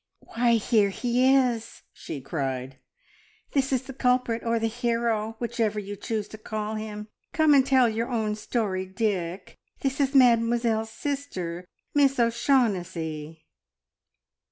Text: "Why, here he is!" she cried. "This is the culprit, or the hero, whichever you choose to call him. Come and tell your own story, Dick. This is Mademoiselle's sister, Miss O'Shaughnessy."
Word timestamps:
"Why, 0.33 0.53
here 0.53 0.89
he 0.89 1.31
is!" 1.35 1.83
she 1.93 2.21
cried. 2.21 2.79
"This 3.53 3.71
is 3.71 3.83
the 3.83 3.93
culprit, 3.93 4.41
or 4.43 4.57
the 4.57 4.65
hero, 4.65 5.35
whichever 5.37 5.79
you 5.79 5.95
choose 5.95 6.27
to 6.29 6.39
call 6.39 6.73
him. 6.73 7.07
Come 7.33 7.53
and 7.53 7.63
tell 7.63 7.87
your 7.87 8.09
own 8.09 8.33
story, 8.33 8.87
Dick. 8.87 9.59
This 9.81 10.01
is 10.01 10.15
Mademoiselle's 10.15 10.89
sister, 10.89 11.67
Miss 11.93 12.17
O'Shaughnessy." 12.19 13.45